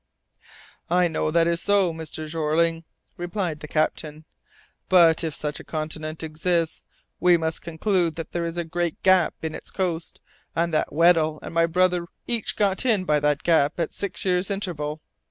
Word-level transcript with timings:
"I 0.89 1.07
know 1.07 1.29
that 1.29 1.45
is 1.45 1.61
so, 1.61 1.93
Mr. 1.93 2.27
Jeorling," 2.27 2.85
replied 3.17 3.59
the 3.59 3.67
captain, 3.67 4.25
"but 4.89 5.23
if 5.23 5.35
such 5.35 5.59
a 5.59 5.63
continent 5.63 6.23
exists, 6.23 6.83
we 7.19 7.37
must 7.37 7.61
conclude 7.61 8.15
that 8.15 8.31
there 8.31 8.43
is 8.43 8.57
a 8.57 8.63
great 8.63 9.03
gap 9.03 9.35
in 9.43 9.53
its 9.53 9.69
coast, 9.69 10.19
and 10.55 10.73
that 10.73 10.91
Weddell 10.91 11.37
and 11.43 11.53
my 11.53 11.67
brother 11.67 12.07
each 12.25 12.55
got 12.55 12.83
in 12.83 13.05
by 13.05 13.19
that 13.19 13.43
gap 13.43 13.79
at 13.79 13.93
six 13.93 14.25
years' 14.25 14.49
interval. 14.49 15.01